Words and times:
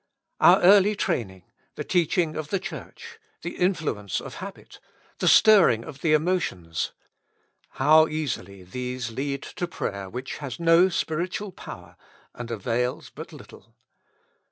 Our 0.39 0.59
early 0.63 0.95
training, 0.95 1.43
the 1.75 1.83
teaching 1.83 2.35
of 2.35 2.47
the 2.47 2.57
Church, 2.59 3.19
the 3.43 3.55
in 3.55 3.75
fluence 3.75 4.19
of 4.19 4.33
habit, 4.37 4.79
the 5.19 5.27
stirring 5.27 5.83
of 5.83 6.01
the 6.01 6.13
emotions— 6.13 6.93
how 7.83 8.07
easily 8.07 8.63
these 8.63 9.11
lead 9.11 9.43
to 9.43 9.67
prayer 9.67 10.09
which 10.09 10.37
has 10.39 10.59
no 10.59 10.89
spiritual 10.89 11.51
power, 11.51 11.97
and 12.33 12.49
avails 12.49 13.11
but 13.11 13.31
little. 13.31 13.75